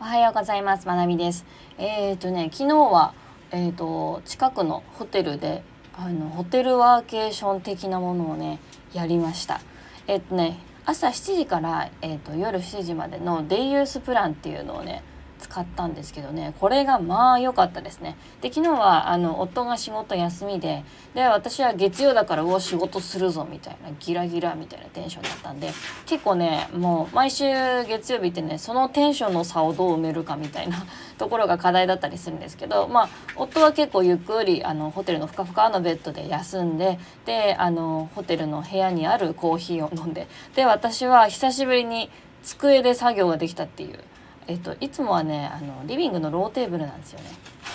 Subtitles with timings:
[0.00, 0.86] おはようございます。
[0.86, 1.44] まなみです。
[1.76, 3.14] えっ、ー、とね、昨日は、
[3.50, 8.60] えっ、ー、と、近くのホテルで、あの、ホテルワーケーション的なものをね、
[8.92, 9.60] やりました。
[10.06, 15.02] えっ、ー、とね、朝7時から、えっと、夜7時までのデイユースプランっていうのをね、
[15.48, 16.54] 使ったんですけどね。
[16.60, 18.16] これがまあ良かったですね。
[18.42, 20.84] で昨日はあの夫が仕事休みで
[21.14, 25.70] で私は月曜だからうお仕事するぞみたいなギラギラみたいなテンションだったんで
[26.06, 27.44] 結構ねもう毎週
[27.86, 30.84] 月曜日ってねそのテンションの差をどう埋めるかみたいな
[31.16, 42.10] ところが課題だったりするんですけどまあ夫は結構ゆっくりあのホテルのふかふかのベッドで休んでであのホテルの部屋にあるコーヒーを飲んでで私は久しぶりに
[42.42, 43.98] 机で作業ができたっていう
[44.48, 47.26] えっと、いつもはねあのリビングのローテーブルなんですよね。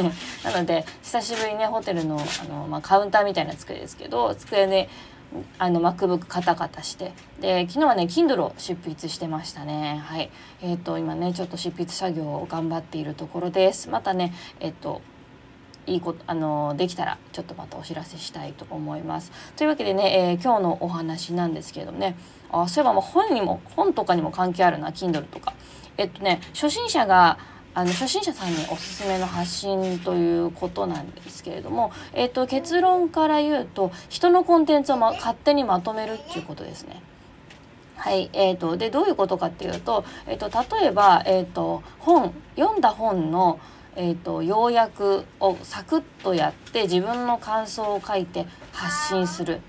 [0.42, 4.88] なので久しぶりにねホテルのあの、まあ、カウンターみたいな机ですけど机で
[5.58, 10.30] あの MacBook カタカタしてで昨日はね Kindle を執筆してましたねはい
[10.62, 15.02] えっ、と今ねちょっと執筆作業を頑張っているところですまたねえっ、と
[15.86, 19.30] いいことあのできたらちょっとまたお知らせしたいと思います。
[19.56, 22.16] というわけでね、えー、今日のお話なんですけれどもね
[22.50, 25.52] あそういえばもう本にも本とかにも関係あるな Kindle とか。
[25.96, 27.38] えっとね初心者が
[27.74, 37.02] あの初心者さんにおすすめの発信ということなんですけれども、えっと、結論から言うと人のコンテンツを、ま、勝手にまとめるっていうことですね。
[37.96, 43.58] はい、えーと、でどういうことかっていうと,、えーと、例えば、えーと、本読んだ本の、
[43.96, 49.60] えー、と要約をサクッとやって自分の感想を書いて発信する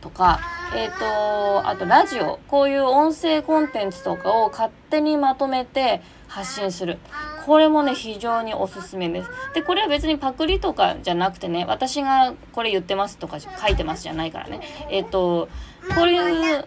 [0.00, 0.40] とか
[0.74, 6.98] えっ、ー、とあとラジオこういう音声コンテンツとかを勝手にまとめて発信する。
[7.44, 9.30] これもね非常におすすめです。
[9.54, 14.60] でこれは別にパクリとかじゃなくてね私がこれ言ってますとか書いてますじゃないからね。
[14.90, 15.48] えっ、ー、と
[15.94, 16.64] こういう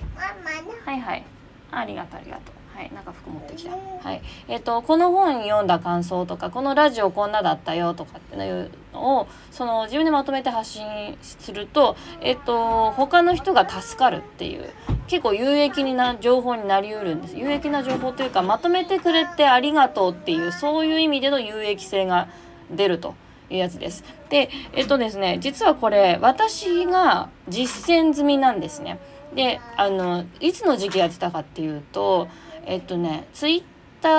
[0.85, 1.25] はいはい。
[1.71, 3.71] ありがとうありがとうはい、なんか服持ってきた。
[3.71, 4.21] はい。
[4.47, 14.69] えっ、ー、と、この本読んだ感想とか、このラジオこんなだったよとかっていうのを、その自分でまとめて発信すると、えっ、ー、と、他の人が助かるっていう、
[15.07, 17.35] 結構有益な情報になりうるんです。
[17.35, 22.29] 有益な情報というか、まとめてくれてありがとうっていう、そういう意味での有益性が
[22.71, 23.13] 出ると。
[23.51, 24.03] いうやつです。
[24.29, 28.99] で、えっとですね、実はこれ、私が実践済みなんですね。
[29.33, 32.27] で、あの、いつの時期やってたかっていうと、
[32.69, 33.63] えっとねツイッ
[34.01, 34.09] タ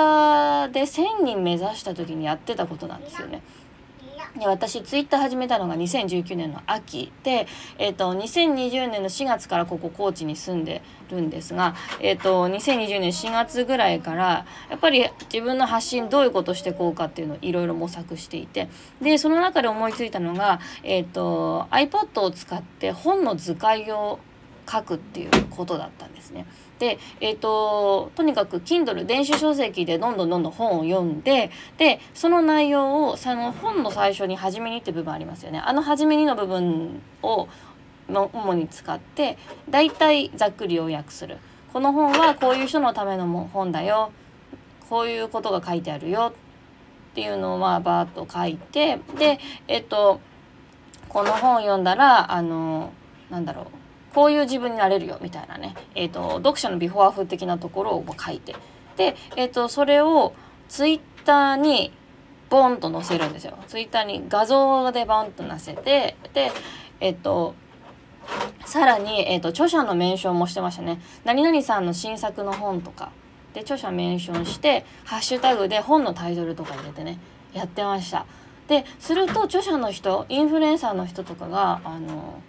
[0.65, 3.41] ーで1,000人目指した時にやってたことなんですよね。
[4.37, 7.47] で私ツイッター始めたのが2019年の秋で、
[7.77, 18.69] えーと、2020年の4月からここ高知に住んでるんですが、えーと、2020年4月ぐらいからやっぱり自分の発信どういうことしていこうかっていうのをいろいろ模索していて
[19.01, 24.19] でその中で思いついたのが、えーと iPad を使って本の図解を
[24.69, 26.45] 書くっていうことだったんですね。
[26.79, 35.61] で、えーと、とにかく Kindle 電子書籍でどんどんどんどん本を読んででその内容をその本の最初に「初めに」って部分ありますよね。
[35.63, 37.47] あの「初めに」の部分を
[38.07, 39.37] 主に使って
[39.69, 41.37] 大体ざっくり要約する。
[41.71, 44.11] この本はこういう人のための本だよ。
[44.89, 46.33] こういうことが書いてあるよ
[47.11, 50.19] っていうのをまあバーッと書いてでえっ、と
[51.07, 52.91] この本を読んだらあの
[53.29, 53.65] なんだろう
[54.13, 58.55] こういう自分になれるよみたいなね、えーと、読者のビフォーアフ的なところを書いて
[58.97, 60.33] で、えーと、それを
[60.69, 61.91] ツイッターに
[62.49, 63.57] ボンと載せるんですよ。
[63.67, 66.51] ツイッターに画像でボンと載せてで
[66.99, 67.55] えっ、ー、と
[68.65, 71.01] さらに、えーと、著者のメンションもしてましたね。
[71.23, 73.11] 何々さんの新作の本とか
[73.53, 77.19] で著者メンションしてハッシュタグで本のタイトルとか入れてね
[77.53, 78.25] やってました。
[78.67, 82.41] ですると著者の人インフルエンサーの人とかがあの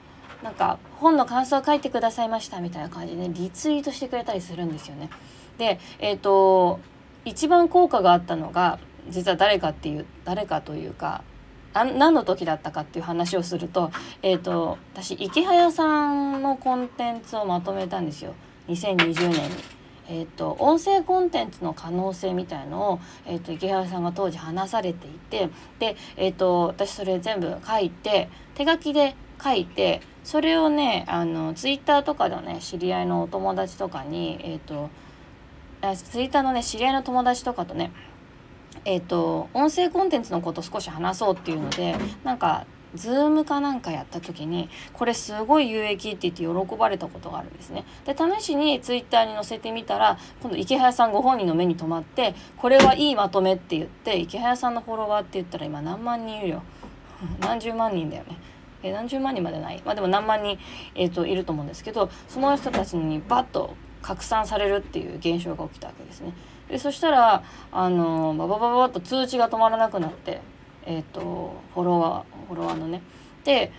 [0.43, 5.11] なんか本の感想を書いてくださいましたみたいな感じでリツイートしてくれたりするんですよね。
[5.59, 6.81] でえっ、ー、と
[7.25, 11.23] 一番効果があったのが実は誰かっていう誰かというか
[11.75, 13.91] 何の時だったかっていう話をすると,、
[14.23, 18.35] えーと、私池早さんのコンテンツをまとめたんですよ
[18.69, 19.83] 2020年に。
[20.09, 25.49] えーと、音声コンテンツの可能性みたいのを、えーと、池原さんが当時話されていて
[25.79, 34.91] で、えーと私それ全部書いて手書きで書いてそれをねあのツイッターとかのね知り合いのお友達とかにえっ、ー、と
[35.95, 37.93] ツイッターのね知り合いの友達とかとね
[38.85, 47.85] えっ、ー、と音声コンテンツのこと少し話そうっていうのでなんかズームかなんかやった時にこれすごい有益って言って喜ばれたことがあるんですね。
[48.05, 56.63] で試しにツイッターに載せてみたら今度池早さんご本人の目に留まってこれはいいまとめって言って池早さんのフォロワーって言ったら今何万人いるよ
[57.41, 58.37] 何十万人だよね。
[58.83, 60.59] えー、何十万人までないまあでも何万人、
[60.95, 66.33] えーと、いると思うんですけどその人たちにバッと拡散されるっていう現象が起きたわけですね。
[66.69, 70.41] でそしたらあのババババッと通知が止まらなくなって
[70.85, 73.03] え、ー、とフォロワーフォロワーのね
[73.45, 73.73] で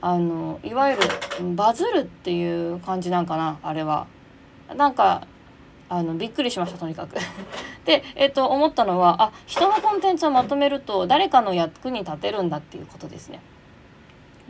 [0.00, 1.02] あのいわゆる
[1.54, 4.06] バズるっていう感じなんかなあれは。
[4.76, 5.26] なんか
[5.88, 7.16] あのびっくりしましたとにかく
[7.86, 13.40] で、えっと、思ったのはあ人のコンテンツをまとめると誰かの役に立てるんだっていうことですね。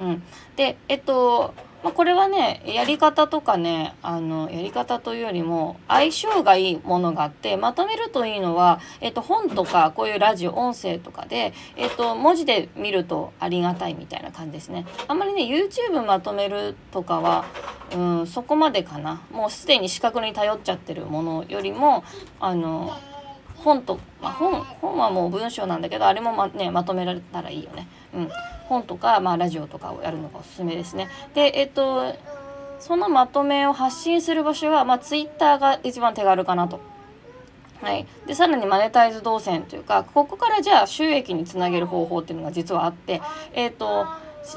[0.01, 0.23] うん、
[0.57, 14.87] でえっとまあ、これはねやり方とかねあのやり方というよりも相性がいいものがあってまとめるといいのは、えっと、本とかこういうラジオ音声とかで、えっと、文字で見るとありがたいみたいな感じですね。
[15.07, 17.45] あんまりね YouTube まとめるとかは、
[17.95, 22.03] うん、そこまでかなもうすでに視覚に頼っちゃってるものよりも
[22.41, 22.93] あの
[23.55, 27.87] 本と、まあ、本本はもう文章なんだけどあれもま,、ね、まとめられたらいいよね。
[28.15, 28.31] うん
[28.69, 31.09] 本とか、まあ、ラジオとかをやるのがおすすめですね。
[31.35, 32.15] で、えっと、
[32.79, 36.81] そのまとめを発信する場所は、まあ、Twitter が一番手軽かなと。
[37.81, 43.23] はい、でさらにマネタイズ動線というかここからじゃあ収益につなげる方法っていうのが実はあって、
[43.53, 44.05] えっと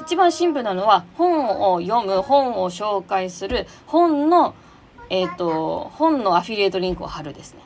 [0.04, 4.56] 一番シンプルなのは本を読む本を紹介する本の、
[5.08, 7.60] えっと本のアフィリエイトリンクを貼るですね。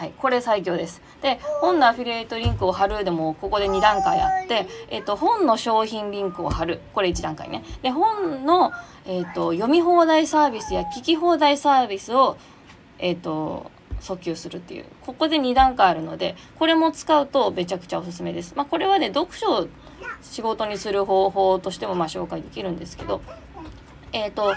[0.00, 1.02] はい、これ最強です。
[1.20, 6.80] で、本のアフィリエイトリンクを貼るでも、ここで2段階あって、えっ、と、本の商品リンクを貼る。
[6.94, 7.62] これ1段階ね。
[7.82, 8.72] で、本の、
[9.04, 12.38] えっ、と、読み放題サービスや聞き放題サービスを、
[12.98, 13.70] えっ、と、
[14.00, 14.86] 訴求するっていう。
[15.02, 18.54] ここで2段階あるので、これも使うとめちゃくちゃおすすめです。
[18.56, 19.68] まあ、これはね、読書を
[20.22, 23.20] 仕事にする方法としてもまあ紹介できるんですけど、
[24.14, 24.54] えっ、と、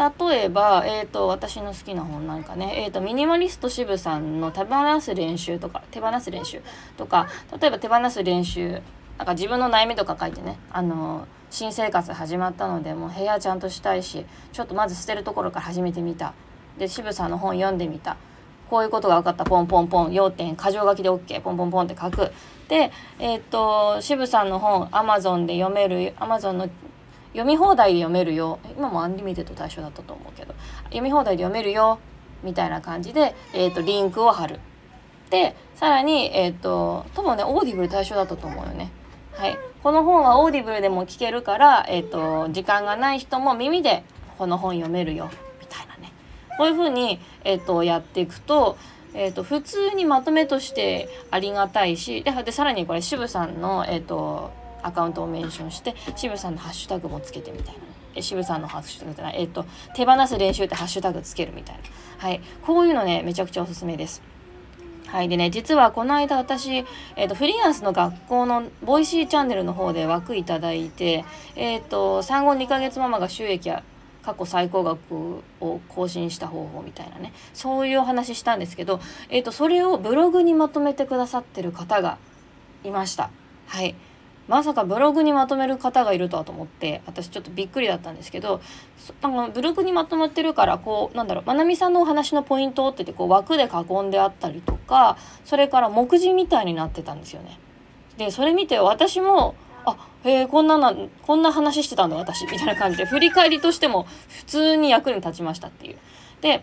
[0.00, 6.62] 例えば、えーと、私の好きな本なんかね、えーと、ミニマリスト渋さんの手放す練習とか手放す練習
[6.96, 7.28] とか
[7.60, 8.80] 例えば手放す練習
[9.18, 16.32] なんか自分の悩みとか書いてねあの新生活始まったのでもう部屋ちゃんとしたいしちょっとまず捨てるところから始めてみた。
[16.78, 18.16] で渋さんの本読んでみた。
[18.70, 19.44] こういうことが分かった。
[19.44, 20.56] ポンポンポン要点。
[20.56, 22.30] 箇条書きで OK ポンポンポンって書く。
[22.68, 26.70] でえっ、ー、と渋さんの本 Amazon で読める Amazon の
[27.32, 28.58] 読み放題で読めるよ。
[28.76, 30.54] 今もアンリミテッド対象だったと思うけど。
[30.84, 31.98] 読み放題で読めるよ
[32.42, 34.60] みたいな感じで、えーと、リンクを貼る。
[35.30, 38.90] でさらにえっ、ー、と多分ねオーディブル対象だったと思うよね。
[39.32, 39.56] はい。
[39.82, 44.02] この本はオーディブルでも聞けるから、えっ、ー、と時間がない人も耳で
[44.36, 45.30] この本読めるよ
[45.60, 46.12] みたいなね。
[46.58, 48.76] こういうふうに、え、ー、とやっていくと
[49.12, 57.80] えーと、普通にまとめとしてありがたいしででさらにこれ渋さんの、えーとアカウントをメンションして渋さんのハッシュタグもつけてみたいな。
[58.14, 61.82] え渋さんのハッシュタグじゃない、えっ、と、手放す練習ってハッシュタグつけるみたいな。
[62.18, 62.40] はい。
[62.62, 64.22] こういうのね、めちゃくちゃおすすめです。
[65.06, 65.28] はい。
[65.28, 66.84] でね、実はこの間私、
[67.16, 71.24] えっ、と、フリーランスの学校のボイシーチャンネルの方で枠いただいて、
[71.56, 73.82] えっ、と、産後2ヶ月ママが収益や
[74.22, 82.18] 過去最高額を更新した方法みたいなね、そういうお話したんですけど、えっ、と、それをブログにまとめてくださってる方が
[82.84, 83.30] いました。
[83.66, 83.94] はい。
[84.50, 88.60] まさかブログにまとめる方がいるとはと思って私ちょっとびっくりだったんですけど
[89.22, 97.60] なんかブログにまとまってるからこうなんだろうまなみさんのお話のポイントって言ってこう枠で囲んであったりとかそれから目次みたいになってたんですよね。
[98.18, 99.54] でそれ見て私も
[99.86, 105.96] あへえこんななこんな話してたんだ私みたいな感じで振り返りとしても普通に役に立ちましたっていう。
[106.40, 106.62] で例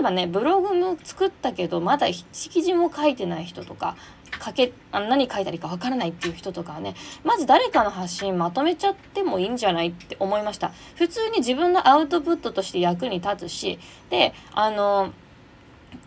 [0.00, 3.96] えばねブログも作ったけどまだ識字も書いてない人とか
[4.44, 6.94] 書けあ何書いたらいいかわからないっていう人とかはね
[7.24, 10.72] まず誰かの発信まとめちゃってもいいんじゃないって思いました。
[10.96, 13.78] 普通に自分のアウトプットとして役に立つし
[14.10, 15.12] であの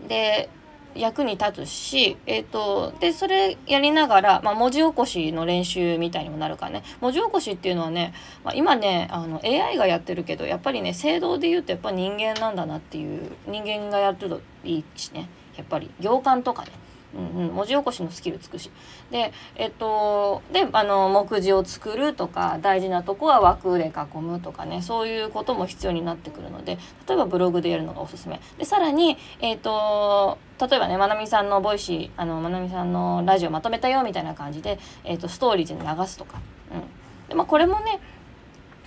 [0.07, 0.49] で
[0.95, 6.83] 役に立つし、えっ、ー、と、で、それやりながら、まあ、文字起こしの練習みたいにもなるからね。
[6.99, 8.13] 文字起こしっていうのはね、
[8.43, 16.71] まあ、今ね、あの、AI がやってるけど、やっぱりね、制度で言うとやっぱ人間なんだなっていう、人間がやるといいしね、やっぱり行間とかね、
[17.15, 18.69] うんうん、文字起こしのスキルつくし。
[19.11, 24.81] でえっとであの目次を作るとか大事なとこは枠で囲むとかね。
[24.81, 26.77] そういうことも必要になってくるので
[27.07, 28.39] 例えばブログでやるのがおすすめ。
[28.57, 36.39] でさらにえっと例えばねまなみさんの Voicy あのまなみさんのラジオまとめたよみたいな感じで、えっと、ストーリーズに流すとか、
[36.71, 37.99] うん、でまあ、これもね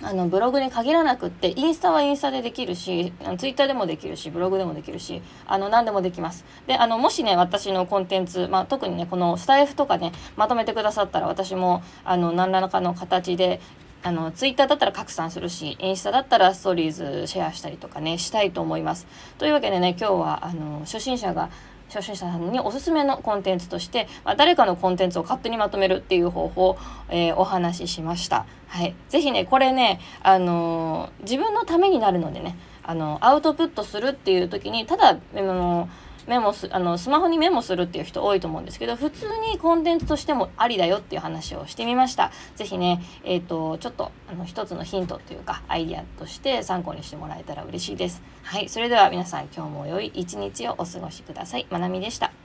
[0.01, 6.45] あのブログに限らなくってインスタはインスタでできるしあのツイッターでもできるしブログでもできるしあの何でもできます。
[6.67, 13.61] であのもしね私のコンテンツ、まあ、特にねこのスタイフとかねまとめてくださったら私もあの何らかの形で
[14.03, 19.07] あのツイッターだったら拡散するしインスタだったらストーリーズシェアしたりとかねしたいと思います。
[19.39, 21.49] というわけでね今日はあの初心者が
[21.89, 26.77] 初心者さんにおすすめのコンテンツとして、まあ、誰かのコンテンツを勝手にまとめるっていう方法を、
[27.09, 28.45] えー、お話ししました。
[28.67, 28.95] はい。
[29.09, 35.89] ぜひね、これね、あのー、自分のためになるのでね、あの、アウトプットするっていう時に、ただ、あの
[36.27, 42.31] メモすあのスマホにメモするっていう人多いと思うんですけど普通にコンテンツとしてもありだよっていう話をしてみました。
[42.55, 48.21] 是非ねえっ、ー、とちょっとあの一つのヒントというかアイディアとして参考にしてもらえたら嬉しいです。
[48.43, 51.67] はいそれでは皆さん今日も良い一日をお過ごしください。
[51.69, 52.44] まなみでした。